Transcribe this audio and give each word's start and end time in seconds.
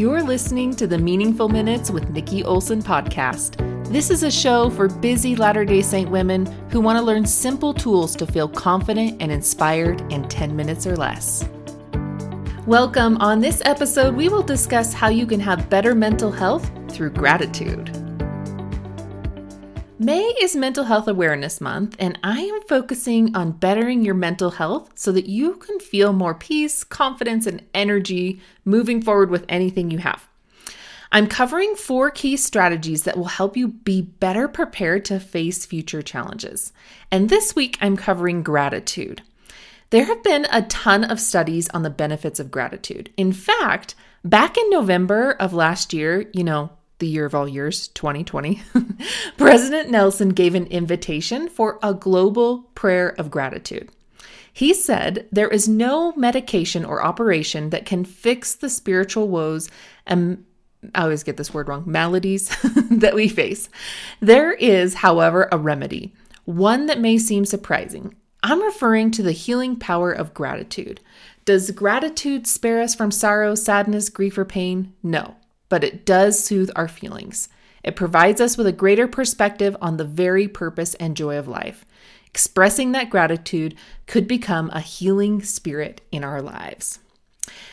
You're 0.00 0.22
listening 0.22 0.74
to 0.76 0.86
the 0.86 0.96
Meaningful 0.96 1.50
Minutes 1.50 1.90
with 1.90 2.08
Nikki 2.08 2.42
Olson 2.42 2.82
podcast. 2.82 3.58
This 3.92 4.08
is 4.08 4.22
a 4.22 4.30
show 4.30 4.70
for 4.70 4.88
busy 4.88 5.36
Latter 5.36 5.62
day 5.62 5.82
Saint 5.82 6.10
women 6.10 6.46
who 6.70 6.80
want 6.80 6.98
to 6.98 7.04
learn 7.04 7.26
simple 7.26 7.74
tools 7.74 8.16
to 8.16 8.26
feel 8.26 8.48
confident 8.48 9.20
and 9.20 9.30
inspired 9.30 10.00
in 10.10 10.26
10 10.26 10.56
minutes 10.56 10.86
or 10.86 10.96
less. 10.96 11.46
Welcome. 12.66 13.18
On 13.18 13.40
this 13.40 13.60
episode, 13.66 14.14
we 14.14 14.30
will 14.30 14.42
discuss 14.42 14.94
how 14.94 15.10
you 15.10 15.26
can 15.26 15.38
have 15.38 15.68
better 15.68 15.94
mental 15.94 16.32
health 16.32 16.70
through 16.88 17.10
gratitude. 17.10 17.94
May 20.02 20.22
is 20.40 20.56
Mental 20.56 20.84
Health 20.84 21.08
Awareness 21.08 21.60
Month, 21.60 21.94
and 21.98 22.18
I 22.24 22.40
am 22.40 22.62
focusing 22.62 23.36
on 23.36 23.52
bettering 23.52 24.02
your 24.02 24.14
mental 24.14 24.52
health 24.52 24.92
so 24.94 25.12
that 25.12 25.26
you 25.26 25.56
can 25.56 25.78
feel 25.78 26.14
more 26.14 26.32
peace, 26.32 26.84
confidence, 26.84 27.46
and 27.46 27.62
energy 27.74 28.40
moving 28.64 29.02
forward 29.02 29.28
with 29.28 29.44
anything 29.46 29.90
you 29.90 29.98
have. 29.98 30.26
I'm 31.12 31.26
covering 31.26 31.74
four 31.74 32.10
key 32.10 32.38
strategies 32.38 33.02
that 33.02 33.18
will 33.18 33.26
help 33.26 33.58
you 33.58 33.68
be 33.68 34.00
better 34.00 34.48
prepared 34.48 35.04
to 35.04 35.20
face 35.20 35.66
future 35.66 36.00
challenges. 36.00 36.72
And 37.12 37.28
this 37.28 37.54
week, 37.54 37.76
I'm 37.82 37.98
covering 37.98 38.42
gratitude. 38.42 39.20
There 39.90 40.06
have 40.06 40.22
been 40.22 40.46
a 40.50 40.62
ton 40.62 41.04
of 41.04 41.20
studies 41.20 41.68
on 41.74 41.82
the 41.82 41.90
benefits 41.90 42.40
of 42.40 42.50
gratitude. 42.50 43.10
In 43.18 43.34
fact, 43.34 43.94
back 44.24 44.56
in 44.56 44.70
November 44.70 45.32
of 45.32 45.52
last 45.52 45.92
year, 45.92 46.30
you 46.32 46.42
know, 46.42 46.70
the 47.00 47.06
year 47.06 47.26
of 47.26 47.34
all 47.34 47.48
years, 47.48 47.88
2020, 47.88 48.62
President 49.36 49.90
Nelson 49.90 50.30
gave 50.30 50.54
an 50.54 50.66
invitation 50.66 51.48
for 51.48 51.78
a 51.82 51.92
global 51.92 52.70
prayer 52.74 53.08
of 53.18 53.30
gratitude. 53.30 53.90
He 54.52 54.72
said, 54.72 55.26
There 55.32 55.48
is 55.48 55.68
no 55.68 56.12
medication 56.12 56.84
or 56.84 57.04
operation 57.04 57.70
that 57.70 57.86
can 57.86 58.04
fix 58.04 58.54
the 58.54 58.70
spiritual 58.70 59.28
woes 59.28 59.68
and 60.06 60.44
I 60.94 61.02
always 61.02 61.22
get 61.22 61.36
this 61.36 61.52
word 61.52 61.68
wrong 61.68 61.84
maladies 61.86 62.48
that 62.90 63.14
we 63.14 63.28
face. 63.28 63.68
There 64.20 64.52
is, 64.52 64.94
however, 64.94 65.46
a 65.52 65.58
remedy, 65.58 66.14
one 66.46 66.86
that 66.86 66.98
may 66.98 67.18
seem 67.18 67.44
surprising. 67.44 68.14
I'm 68.42 68.62
referring 68.62 69.10
to 69.12 69.22
the 69.22 69.32
healing 69.32 69.76
power 69.76 70.10
of 70.10 70.32
gratitude. 70.32 71.00
Does 71.44 71.70
gratitude 71.72 72.46
spare 72.46 72.80
us 72.80 72.94
from 72.94 73.10
sorrow, 73.10 73.54
sadness, 73.54 74.08
grief, 74.08 74.38
or 74.38 74.46
pain? 74.46 74.94
No 75.02 75.36
but 75.70 75.82
it 75.82 76.04
does 76.04 76.44
soothe 76.44 76.70
our 76.76 76.88
feelings. 76.88 77.48
It 77.82 77.96
provides 77.96 78.42
us 78.42 78.58
with 78.58 78.66
a 78.66 78.72
greater 78.72 79.08
perspective 79.08 79.74
on 79.80 79.96
the 79.96 80.04
very 80.04 80.46
purpose 80.46 80.94
and 80.96 81.16
joy 81.16 81.38
of 81.38 81.48
life. 81.48 81.86
Expressing 82.26 82.92
that 82.92 83.08
gratitude 83.08 83.74
could 84.06 84.28
become 84.28 84.68
a 84.70 84.80
healing 84.80 85.42
spirit 85.42 86.02
in 86.12 86.22
our 86.22 86.42
lives. 86.42 86.98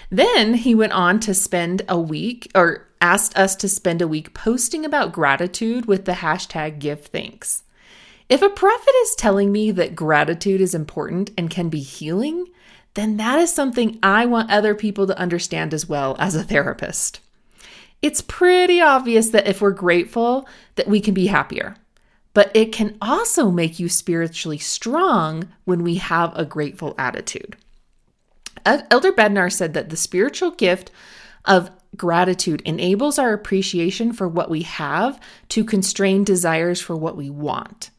Then 0.10 0.54
he 0.54 0.74
went 0.74 0.94
on 0.94 1.20
to 1.22 1.34
spend 1.34 1.82
a 1.90 2.00
week, 2.00 2.50
or 2.56 2.88
asked 3.02 3.38
us 3.38 3.56
to 3.58 3.70
spend 3.70 4.02
a 4.02 4.08
week 4.08 4.34
posting 4.34 4.86
about 4.86 5.12
gratitude 5.12 5.86
with 5.86 6.06
the 6.06 6.14
hashtag 6.14 6.80
give 6.80 7.06
thanks. 7.06 7.64
If 8.30 8.42
a 8.42 8.50
prophet 8.50 8.94
is 9.04 9.16
telling 9.16 9.52
me 9.52 9.72
that 9.72 9.96
gratitude 9.96 10.62
is 10.62 10.74
important 10.74 11.32
and 11.38 11.50
can 11.50 11.70
be 11.70 11.80
healing, 11.80 12.48
then 12.96 13.18
that 13.18 13.40
is 13.40 13.54
something 13.54 14.00
I 14.02 14.26
want 14.26 14.52
other 14.52 14.74
people 14.74 15.06
to 15.08 15.20
understand 15.20 15.74
as 15.74 15.88
well 15.88 16.16
as 16.20 16.36
a 16.36 16.44
therapist. 16.44 17.20
It's 18.02 18.22
pretty 18.22 18.80
obvious 18.80 19.30
that 19.30 19.48
if 19.48 19.62
we're 19.62 19.72
grateful, 19.72 20.48
that 20.76 20.88
we 20.88 21.02
can 21.02 21.14
be 21.14 21.28
happier. 21.28 21.76
But 22.34 22.52
it 22.56 22.72
can 22.72 22.98
also 23.02 23.50
make 23.50 23.80
you 23.80 23.90
spiritually 23.90 24.60
strong 24.60 25.48
when 25.66 25.84
we 25.84 25.96
have 25.96 26.38
a 26.38 26.46
grateful 26.46 26.94
attitude. 26.98 27.58
Elder 28.66 29.12
Bednar 29.12 29.52
said 29.52 29.74
that 29.74 29.90
the 29.90 29.98
spiritual 29.98 30.52
gift 30.52 30.92
of 31.46 31.72
gratitude 31.96 32.62
enables 32.66 33.18
our 33.18 33.34
appreciation 33.34 34.14
for 34.14 34.28
what 34.28 34.50
we 34.50 34.62
have 34.62 35.20
to 35.50 35.64
constrain 35.64 36.24
desires 36.24 36.80
for 36.80 36.96
what 36.96 37.18
we 37.18 37.30
want. 37.30 37.90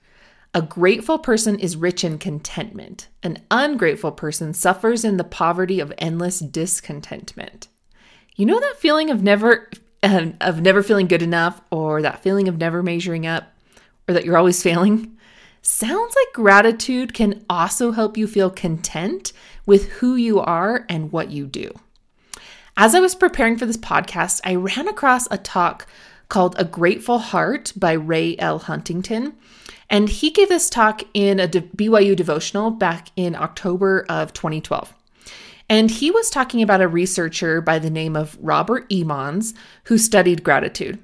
A 0.55 0.62
grateful 0.62 1.19
person 1.19 1.59
is 1.59 1.77
rich 1.77 2.05
in 2.05 2.19
contentment. 2.19 3.09
An 3.22 3.39
ungrateful 3.51 4.12
person 4.12 4.55
suffers 4.55 5.05
in 5.05 5.17
the 5.17 5.25
poverty 5.25 5.81
of 5.81 5.93
endless 5.99 6.39
discontentment. 6.39 7.69
You 8.37 8.47
know 8.47 8.61
that 8.61 8.78
feeling 8.78 9.11
of 9.11 9.22
never 9.22 9.69
Um, 10.00 10.34
of 10.41 10.60
never 10.60 10.82
feeling 10.82 11.09
good 11.09 11.22
enough 11.22 11.60
or 11.72 12.03
that 12.03 12.22
feeling 12.22 12.47
of 12.47 12.56
never 12.56 12.84
measuring 12.84 13.26
up 13.26 13.53
or 14.06 14.14
that 14.14 14.25
you're 14.25 14.36
always 14.36 14.62
failing 14.62 15.16
sounds 15.60 16.14
like 16.14 16.34
gratitude 16.34 17.12
can 17.12 17.44
also 17.50 17.91
help 17.91 18.16
you 18.16 18.26
feel 18.26 18.48
content 18.48 19.32
with 19.66 19.88
who 19.94 20.14
you 20.14 20.38
are 20.41 20.86
and 20.88 21.12
what 21.12 21.31
you 21.31 21.47
do. 21.47 21.72
As 22.76 22.94
I 22.94 23.00
was 23.00 23.14
preparing 23.14 23.59
for 23.59 23.66
this 23.66 23.76
podcast, 23.76 24.41
I 24.44 24.54
ran 24.54 24.86
across 24.88 25.26
a 25.31 25.36
talk 25.36 25.86
called 26.28 26.54
A 26.59 26.65
Grateful 26.65 27.19
Heart 27.19 27.72
by 27.76 27.92
Ray 27.92 28.36
L. 28.38 28.60
Huntington. 28.60 29.34
And 29.91 30.09
he 30.09 30.30
gave 30.30 30.48
this 30.48 30.70
talk 30.70 31.03
in 31.15 31.41
a 31.41 31.48
BYU 31.48 32.15
devotional 32.15 32.70
back 32.70 33.09
in 33.16 33.34
October 33.34 34.04
of 34.09 34.32
2012. 34.32 34.94
And 35.69 35.91
he 35.91 36.11
was 36.11 36.31
talking 36.31 36.62
about 36.62 36.81
a 36.81 36.89
researcher 36.89 37.61
by 37.61 37.79
the 37.79 37.91
name 37.91 38.17
of 38.17 38.39
Robert 38.41 38.87
Emmons 38.91 39.55
who 39.84 39.99
studied 39.99 40.43
gratitude. 40.43 40.99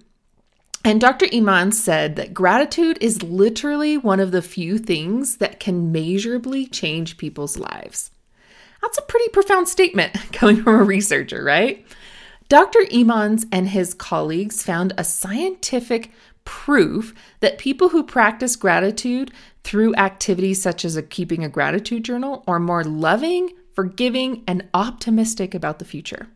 And 0.85 1.01
Dr. 1.01 1.27
Emmons 1.33 1.83
said 1.83 2.17
that 2.17 2.35
gratitude 2.35 2.99
is 3.01 3.23
literally 3.23 3.97
one 3.97 4.21
of 4.21 4.33
the 4.33 4.43
few 4.43 4.79
things 4.79 5.39
that 5.39 5.59
can 5.59 5.93
measurably 5.93 6.67
change 6.67 7.17
people's 7.17 7.57
lives. 7.57 8.11
That's 8.83 8.99
a 8.99 9.03
pretty 9.03 9.31
profound 9.31 9.69
statement 9.69 10.13
coming 10.33 10.63
from 10.63 10.75
a 10.75 10.85
researcher, 10.85 11.43
right? 11.43 11.87
Dr. 12.51 12.81
Emmons 12.91 13.47
and 13.51 13.69
his 13.69 13.95
colleagues 13.95 14.63
found 14.63 14.93
a 14.99 15.05
scientific 15.05 16.11
proof 16.45 17.15
that 17.41 17.57
people 17.57 17.89
who 17.89 18.03
practice 18.03 18.55
gratitude 18.55 19.31
through 19.63 19.95
activities 19.95 20.61
such 20.61 20.85
as 20.85 20.97
a 20.97 21.03
keeping 21.03 21.43
a 21.43 21.49
gratitude 21.49 22.05
journal 22.05 22.45
are 22.47 22.61
more 22.61 22.85
loving, 22.85 23.51
forgiving, 23.75 24.45
and 24.47 24.69
optimistic 24.73 25.55
about 25.55 25.79
the 25.79 25.85
future. 25.85 26.29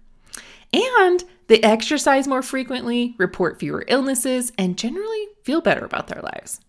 And 0.73 1.25
they 1.47 1.61
exercise 1.61 2.29
more 2.29 2.43
frequently, 2.43 3.15
report 3.19 3.59
fewer 3.59 3.85
illnesses, 3.89 4.53
and 4.59 4.77
generally 4.77 5.27
feel 5.43 5.61
better 5.61 5.85
about 5.85 6.09
their 6.09 6.23
lives. 6.23 6.61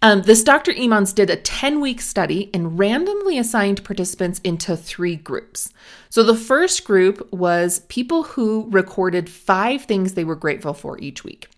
Um, 0.00 0.22
this 0.22 0.44
Dr. 0.44 0.72
Emmons 0.72 1.12
did 1.12 1.28
a 1.28 1.36
10 1.36 1.80
week 1.80 2.00
study 2.00 2.50
and 2.54 2.78
randomly 2.78 3.36
assigned 3.36 3.82
participants 3.82 4.40
into 4.44 4.76
three 4.76 5.16
groups. 5.16 5.72
So 6.08 6.22
the 6.22 6.36
first 6.36 6.84
group 6.84 7.32
was 7.32 7.80
people 7.88 8.22
who 8.22 8.68
recorded 8.70 9.28
five 9.28 9.84
things 9.84 10.14
they 10.14 10.22
were 10.22 10.36
grateful 10.36 10.72
for 10.72 10.98
each 11.00 11.24
week. 11.24 11.48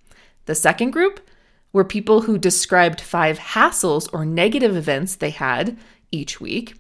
The 0.46 0.54
second 0.54 0.92
group 0.92 1.20
were 1.74 1.84
people 1.84 2.22
who 2.22 2.38
described 2.38 3.00
five 3.00 3.38
hassles 3.38 4.08
or 4.12 4.24
negative 4.24 4.74
events 4.74 5.16
they 5.16 5.30
had 5.30 5.76
each 6.10 6.40
week. 6.40 6.74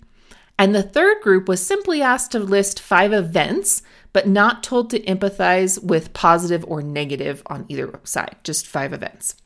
And 0.60 0.74
the 0.74 0.82
third 0.82 1.22
group 1.22 1.48
was 1.48 1.66
simply 1.66 2.02
asked 2.02 2.32
to 2.32 2.38
list 2.38 2.80
five 2.80 3.14
events, 3.14 3.82
but 4.12 4.28
not 4.28 4.62
told 4.62 4.90
to 4.90 5.00
empathize 5.04 5.82
with 5.82 6.12
positive 6.12 6.66
or 6.68 6.82
negative 6.82 7.42
on 7.46 7.64
either 7.70 7.98
side, 8.04 8.36
just 8.44 8.66
five 8.66 8.92
events. 8.92 9.36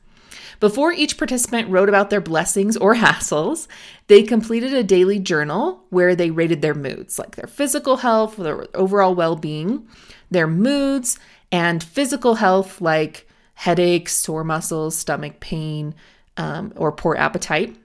Before 0.59 0.91
each 0.91 1.17
participant 1.17 1.71
wrote 1.71 1.89
about 1.89 2.11
their 2.11 2.21
blessings 2.21 2.77
or 2.77 2.95
hassles, 2.97 3.69
they 4.09 4.25
completed 4.25 4.75
a 4.75 4.83
daily 4.83 5.21
journal 5.21 5.85
where 5.91 6.17
they 6.17 6.33
rated 6.33 6.63
their 6.63 6.75
moods, 6.75 7.17
like 7.17 7.37
their 7.37 7.47
physical 7.47 7.99
health, 7.99 8.37
their 8.37 8.67
overall 8.75 9.15
well 9.15 9.37
being, 9.37 9.87
their 10.33 10.49
moods, 10.49 11.17
and 11.53 11.81
physical 11.81 12.35
health, 12.35 12.81
like 12.81 13.29
headaches, 13.55 14.17
sore 14.17 14.43
muscles, 14.43 14.97
stomach 14.97 15.39
pain, 15.39 15.95
um, 16.37 16.73
or 16.75 16.91
poor 16.91 17.15
appetite. 17.15 17.77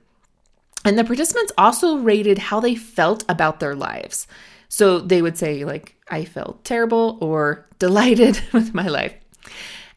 And 0.89 0.97
the 0.97 1.03
participants 1.03 1.51
also 1.55 1.97
rated 1.97 2.39
how 2.39 2.59
they 2.59 2.73
felt 2.73 3.23
about 3.29 3.59
their 3.59 3.75
lives. 3.75 4.25
So 4.69 4.97
they 4.97 5.21
would 5.21 5.37
say, 5.37 5.63
like, 5.63 5.95
I 6.09 6.25
felt 6.25 6.63
terrible 6.63 7.19
or 7.21 7.67
delighted 7.77 8.41
with 8.53 8.73
my 8.73 8.87
life. 8.87 9.13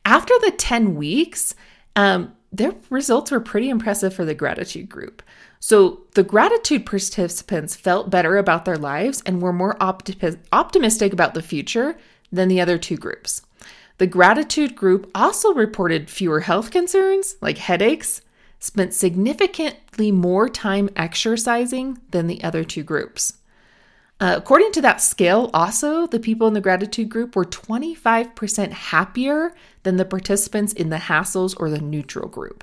After 0.05 0.35
the 0.41 0.51
10 0.51 0.95
weeks, 0.95 1.55
um, 1.97 2.35
their 2.53 2.75
results 2.91 3.31
were 3.31 3.41
pretty 3.41 3.71
impressive 3.71 4.13
for 4.13 4.27
the 4.27 4.35
gratitude 4.35 4.91
group. 4.91 5.23
So 5.61 6.03
the 6.13 6.25
gratitude 6.25 6.85
participants 6.85 7.75
felt 7.75 8.11
better 8.11 8.37
about 8.37 8.67
their 8.67 8.77
lives 8.77 9.23
and 9.25 9.41
were 9.41 9.55
more 9.55 9.77
opti- 9.79 10.37
optimistic 10.53 11.15
about 11.15 11.33
the 11.33 11.41
future 11.41 11.97
than 12.31 12.49
the 12.49 12.61
other 12.61 12.77
two 12.77 12.99
groups. 12.99 13.41
The 13.97 14.07
gratitude 14.07 14.77
group 14.77 15.11
also 15.15 15.55
reported 15.55 16.11
fewer 16.11 16.41
health 16.41 16.71
concerns 16.71 17.37
like 17.41 17.57
headaches, 17.57 18.21
spent 18.63 18.95
significantly 18.95 20.13
more 20.13 20.49
time 20.49 20.89
exercising 20.95 21.99
than 22.13 22.29
the 22.29 22.41
other 22.45 22.63
two 22.63 22.85
groups. 22.85 23.39
Uh, 24.21 24.35
according 24.37 24.71
to 24.71 24.81
that 24.81 25.01
scale, 25.01 25.51
also, 25.53 26.07
the 26.07 26.21
people 26.21 26.47
in 26.47 26.55
the 26.55 26.61
gratitude 26.61 27.09
group 27.09 27.35
were 27.35 27.45
25% 27.45 28.71
happier 28.71 29.53
than 29.83 29.97
the 29.97 30.05
participants 30.05 30.73
in 30.73 30.91
the 30.91 30.97
hassles 30.97 31.57
or 31.59 31.71
the 31.71 31.81
neutral 31.81 32.29
group. 32.29 32.63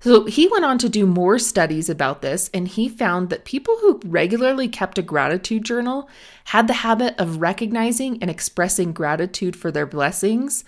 So 0.00 0.26
he 0.26 0.46
went 0.48 0.66
on 0.66 0.76
to 0.76 0.90
do 0.90 1.06
more 1.06 1.38
studies 1.38 1.88
about 1.88 2.20
this, 2.20 2.50
and 2.52 2.68
he 2.68 2.86
found 2.86 3.30
that 3.30 3.46
people 3.46 3.78
who 3.80 4.02
regularly 4.04 4.68
kept 4.68 4.98
a 4.98 5.02
gratitude 5.02 5.64
journal 5.64 6.10
had 6.44 6.66
the 6.66 6.74
habit 6.74 7.14
of 7.18 7.40
recognizing 7.40 8.18
and 8.20 8.30
expressing 8.30 8.92
gratitude 8.92 9.56
for 9.56 9.72
their 9.72 9.86
blessings, 9.86 10.62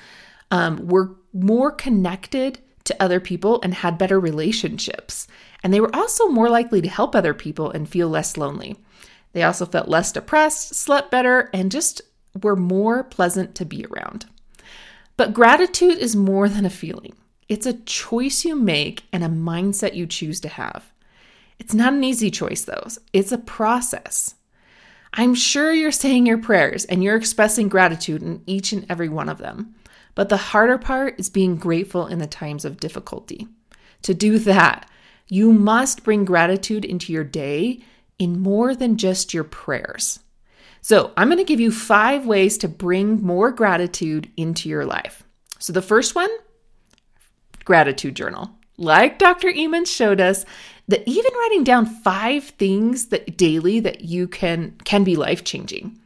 um, 0.51 0.89
were 0.89 1.17
more 1.35 1.71
connected 1.71 2.61
to 2.85 3.03
other 3.03 3.21
people, 3.21 3.61
and 3.63 3.75
had 3.75 3.99
better 3.99 4.19
relationships. 4.19 5.27
And 5.63 5.73
they 5.73 5.81
were 5.81 5.95
also 5.95 6.29
more 6.29 6.51
likely 6.51 6.81
to 6.83 6.89
help 6.89 7.15
other 7.15 7.35
people 7.35 7.71
and 7.71 7.89
feel 7.89 8.09
less 8.09 8.37
lonely. 8.37 8.77
They 9.33 9.43
also 9.43 9.67
felt 9.67 9.89
less 9.89 10.13
depressed, 10.13 10.75
slept 10.75 11.11
better, 11.11 11.49
and 11.53 11.71
just 11.71 12.03
were 12.41 12.57
more 12.57 13.05
pleasant 13.05 13.55
to 13.57 13.65
be 13.65 13.87
around. 13.87 14.27
But 15.17 15.35
gratitude 15.35 15.99
is 15.99 16.17
more 16.17 16.49
than 16.49 16.65
a 16.65 16.71
feeling. 16.71 17.15
It's 17.49 17.67
a 17.67 17.75
choice 17.75 18.45
you 18.45 18.57
make 18.57 19.05
and 19.13 19.23
a 19.23 19.29
mindset 19.29 19.95
you 19.95 20.07
choose 20.07 20.41
to 20.41 20.49
have. 20.49 20.91
It's 21.59 21.75
not 21.75 21.93
an 21.93 22.03
easy 22.03 22.31
choice, 22.31 22.65
though, 22.65 22.87
it's 23.13 23.33
a 23.33 23.39
process. 23.39 24.35
I'm 25.15 25.35
sure 25.35 25.73
you're 25.73 25.93
saying 25.93 26.27
your 26.27 26.39
prayers 26.39 26.87
and 26.87 27.05
you're 27.05 27.17
expressing 27.17 27.69
gratitude 27.69 28.23
in 28.23 28.43
each 28.47 28.73
and 28.73 28.87
every 28.89 29.11
one 29.11 29.29
of 29.29 29.39
them. 29.39 29.75
But 30.15 30.29
the 30.29 30.37
harder 30.37 30.79
part 30.79 31.19
is 31.19 31.31
being 31.31 31.57
grateful 31.57 32.07
in 32.07 32.19
the 32.19 32.27
times 32.27 32.65
of 32.65 32.81
difficulty. 32.81 33.49
To 34.03 34.15
do 34.15 34.39
that, 34.41 34.89
you 35.29 35.53
must 35.53 36.05
bring 36.05 36.25
gratitude 36.25 36.85
into 36.85 37.13
your 37.13 37.25
day 37.25 37.81
in 38.19 38.41
more 38.41 38.75
than 38.75 38.97
just 38.97 39.33
your 39.33 39.45
prayers. 39.45 40.21
So, 40.81 41.13
I'm 41.17 41.29
going 41.29 41.39
to 41.39 41.45
give 41.45 41.61
you 41.61 41.71
five 41.71 42.27
ways 42.27 42.59
to 42.59 42.69
bring 42.69 43.23
more 43.23 43.53
gratitude 43.53 44.31
into 44.37 44.69
your 44.69 44.85
life. 44.85 45.23
So, 45.61 45.73
the 45.73 45.81
first 45.81 46.15
one 46.15 46.31
gratitude 47.65 48.17
journal. 48.17 48.51
Like 48.77 49.19
Dr. 49.19 49.49
Emmons 49.55 49.91
showed 49.91 50.21
us, 50.21 50.45
that 50.89 51.07
even 51.07 51.33
writing 51.35 51.65
down 51.65 51.87
five 51.87 52.45
things 52.45 53.07
that 53.07 53.37
daily 53.37 53.81
that 53.81 54.03
you 54.03 54.27
can 54.27 54.75
can 54.85 55.05
be 55.05 55.17
life-changing. 55.17 55.99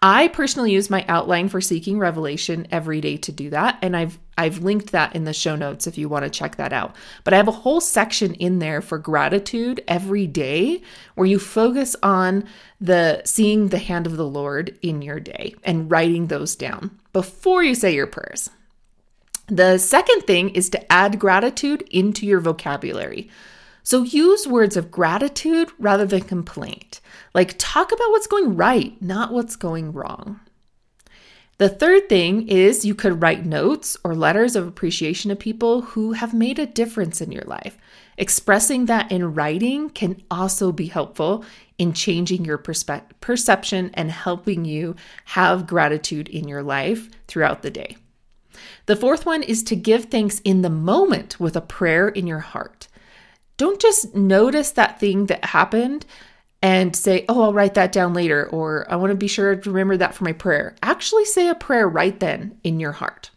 I 0.00 0.28
personally 0.28 0.72
use 0.72 0.90
my 0.90 1.04
outline 1.08 1.48
for 1.48 1.60
seeking 1.60 1.98
revelation 1.98 2.68
every 2.70 3.00
day 3.00 3.16
to 3.16 3.32
do 3.32 3.50
that 3.50 3.78
and 3.82 3.96
I've 3.96 4.18
I've 4.36 4.62
linked 4.62 4.92
that 4.92 5.16
in 5.16 5.24
the 5.24 5.32
show 5.32 5.56
notes 5.56 5.88
if 5.88 5.98
you 5.98 6.08
want 6.08 6.24
to 6.24 6.30
check 6.30 6.56
that 6.56 6.72
out. 6.72 6.94
But 7.24 7.34
I 7.34 7.38
have 7.38 7.48
a 7.48 7.52
whole 7.52 7.80
section 7.80 8.34
in 8.34 8.60
there 8.60 8.80
for 8.80 8.96
gratitude 8.96 9.82
every 9.88 10.28
day 10.28 10.82
where 11.16 11.26
you 11.26 11.40
focus 11.40 11.96
on 12.04 12.44
the 12.80 13.20
seeing 13.24 13.68
the 13.68 13.78
hand 13.78 14.06
of 14.06 14.16
the 14.16 14.28
Lord 14.28 14.78
in 14.80 15.02
your 15.02 15.18
day 15.18 15.56
and 15.64 15.90
writing 15.90 16.28
those 16.28 16.54
down 16.54 16.96
before 17.12 17.64
you 17.64 17.74
say 17.74 17.92
your 17.92 18.06
prayers. 18.06 18.48
The 19.48 19.78
second 19.78 20.22
thing 20.22 20.50
is 20.50 20.70
to 20.70 20.92
add 20.92 21.18
gratitude 21.18 21.82
into 21.90 22.24
your 22.24 22.38
vocabulary. 22.38 23.28
So 23.88 24.02
use 24.02 24.46
words 24.46 24.76
of 24.76 24.90
gratitude 24.90 25.70
rather 25.78 26.04
than 26.04 26.20
complaint. 26.20 27.00
Like, 27.32 27.54
talk 27.56 27.90
about 27.90 28.10
what's 28.10 28.26
going 28.26 28.54
right, 28.54 29.00
not 29.00 29.32
what's 29.32 29.56
going 29.56 29.94
wrong. 29.94 30.40
The 31.56 31.70
third 31.70 32.06
thing 32.06 32.48
is 32.48 32.84
you 32.84 32.94
could 32.94 33.22
write 33.22 33.46
notes 33.46 33.96
or 34.04 34.14
letters 34.14 34.56
of 34.56 34.68
appreciation 34.68 35.30
to 35.30 35.36
people 35.36 35.80
who 35.80 36.12
have 36.12 36.34
made 36.34 36.58
a 36.58 36.66
difference 36.66 37.22
in 37.22 37.32
your 37.32 37.44
life. 37.44 37.78
Expressing 38.18 38.84
that 38.84 39.10
in 39.10 39.32
writing 39.32 39.88
can 39.88 40.22
also 40.30 40.70
be 40.70 40.88
helpful 40.88 41.42
in 41.78 41.94
changing 41.94 42.44
your 42.44 42.58
perspe- 42.58 43.08
perception 43.22 43.90
and 43.94 44.10
helping 44.10 44.66
you 44.66 44.96
have 45.24 45.66
gratitude 45.66 46.28
in 46.28 46.46
your 46.46 46.62
life 46.62 47.08
throughout 47.26 47.62
the 47.62 47.70
day. 47.70 47.96
The 48.84 48.96
fourth 48.96 49.24
one 49.24 49.42
is 49.42 49.62
to 49.62 49.74
give 49.74 50.04
thanks 50.04 50.40
in 50.40 50.60
the 50.60 50.68
moment 50.68 51.40
with 51.40 51.56
a 51.56 51.62
prayer 51.62 52.08
in 52.08 52.26
your 52.26 52.40
heart. 52.40 52.88
Don't 53.58 53.80
just 53.80 54.14
notice 54.14 54.70
that 54.72 54.98
thing 54.98 55.26
that 55.26 55.44
happened 55.44 56.06
and 56.62 56.96
say, 56.96 57.24
oh, 57.28 57.42
I'll 57.42 57.52
write 57.52 57.74
that 57.74 57.92
down 57.92 58.14
later, 58.14 58.48
or 58.48 58.90
I 58.90 58.96
want 58.96 59.10
to 59.10 59.16
be 59.16 59.28
sure 59.28 59.54
to 59.54 59.70
remember 59.70 59.96
that 59.98 60.14
for 60.14 60.24
my 60.24 60.32
prayer. 60.32 60.74
Actually, 60.82 61.24
say 61.24 61.48
a 61.48 61.54
prayer 61.54 61.88
right 61.88 62.18
then 62.18 62.58
in 62.64 62.80
your 62.80 62.92
heart. 62.92 63.30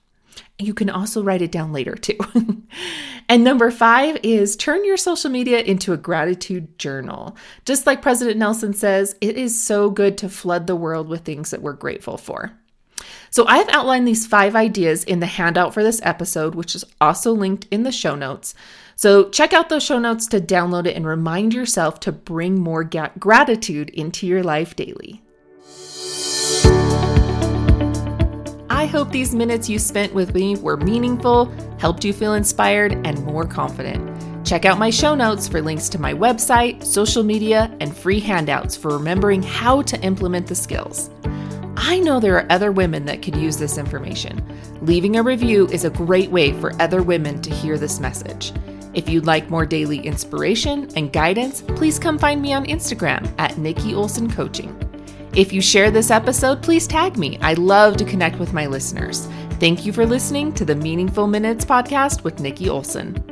You 0.57 0.73
can 0.73 0.89
also 0.89 1.23
write 1.23 1.41
it 1.41 1.51
down 1.51 1.73
later 1.73 1.95
too. 1.95 2.17
and 3.29 3.43
number 3.43 3.71
five 3.71 4.17
is 4.23 4.55
turn 4.55 4.85
your 4.85 4.97
social 4.97 5.31
media 5.31 5.59
into 5.59 5.93
a 5.93 5.97
gratitude 5.97 6.77
journal. 6.77 7.35
Just 7.65 7.87
like 7.87 8.01
President 8.01 8.37
Nelson 8.37 8.73
says, 8.73 9.15
it 9.21 9.37
is 9.37 9.61
so 9.61 9.89
good 9.89 10.17
to 10.19 10.29
flood 10.29 10.67
the 10.67 10.75
world 10.75 11.07
with 11.07 11.21
things 11.21 11.49
that 11.49 11.61
we're 11.61 11.73
grateful 11.73 12.17
for. 12.17 12.51
So 13.31 13.45
I've 13.47 13.69
outlined 13.69 14.07
these 14.07 14.27
five 14.27 14.55
ideas 14.55 15.03
in 15.03 15.19
the 15.19 15.25
handout 15.25 15.73
for 15.73 15.83
this 15.83 16.01
episode, 16.03 16.53
which 16.53 16.75
is 16.75 16.85
also 16.99 17.31
linked 17.31 17.67
in 17.71 17.83
the 17.83 17.91
show 17.91 18.15
notes. 18.15 18.53
So 19.01 19.29
check 19.31 19.51
out 19.51 19.69
those 19.69 19.81
show 19.81 19.97
notes 19.97 20.27
to 20.27 20.39
download 20.39 20.85
it 20.85 20.95
and 20.95 21.07
remind 21.07 21.55
yourself 21.55 21.99
to 22.01 22.11
bring 22.11 22.59
more 22.59 22.83
ga- 22.83 23.09
gratitude 23.17 23.89
into 23.89 24.27
your 24.27 24.43
life 24.43 24.75
daily. 24.75 25.23
I 28.69 28.85
hope 28.85 29.09
these 29.11 29.33
minutes 29.33 29.67
you 29.67 29.79
spent 29.79 30.13
with 30.13 30.35
me 30.35 30.55
were 30.55 30.77
meaningful, 30.77 31.45
helped 31.79 32.05
you 32.05 32.13
feel 32.13 32.35
inspired, 32.35 32.91
and 33.03 33.25
more 33.25 33.43
confident. 33.43 34.45
Check 34.45 34.65
out 34.65 34.77
my 34.77 34.91
show 34.91 35.15
notes 35.15 35.47
for 35.47 35.63
links 35.63 35.89
to 35.89 35.99
my 35.99 36.13
website, 36.13 36.85
social 36.85 37.23
media, 37.23 37.75
and 37.79 37.97
free 37.97 38.19
handouts 38.19 38.77
for 38.77 38.89
remembering 38.89 39.41
how 39.41 39.81
to 39.81 39.99
implement 40.01 40.45
the 40.45 40.53
skills. 40.53 41.09
I 41.75 41.99
know 42.01 42.19
there 42.19 42.35
are 42.35 42.45
other 42.51 42.71
women 42.71 43.05
that 43.05 43.23
could 43.23 43.35
use 43.35 43.57
this 43.57 43.79
information. 43.79 44.45
Leaving 44.83 45.15
a 45.15 45.23
review 45.23 45.65
is 45.69 45.85
a 45.85 45.89
great 45.89 46.29
way 46.29 46.51
for 46.51 46.79
other 46.79 47.01
women 47.01 47.41
to 47.41 47.51
hear 47.51 47.79
this 47.79 47.99
message. 47.99 48.53
If 48.93 49.09
you'd 49.09 49.25
like 49.25 49.49
more 49.49 49.65
daily 49.65 49.99
inspiration 49.99 50.89
and 50.95 51.13
guidance, 51.13 51.61
please 51.61 51.97
come 51.97 52.19
find 52.19 52.41
me 52.41 52.53
on 52.53 52.65
Instagram 52.65 53.33
at 53.37 53.57
Nikki 53.57 53.95
Olson 53.95 54.29
Coaching. 54.29 54.77
If 55.33 55.53
you 55.53 55.61
share 55.61 55.91
this 55.91 56.11
episode, 56.11 56.61
please 56.61 56.87
tag 56.87 57.17
me. 57.17 57.37
I 57.41 57.53
love 57.53 57.95
to 57.97 58.05
connect 58.05 58.37
with 58.37 58.51
my 58.51 58.67
listeners. 58.67 59.27
Thank 59.61 59.85
you 59.85 59.93
for 59.93 60.05
listening 60.05 60.51
to 60.53 60.65
the 60.65 60.75
Meaningful 60.75 61.27
Minutes 61.27 61.63
podcast 61.63 62.23
with 62.25 62.41
Nikki 62.41 62.67
Olson. 62.67 63.30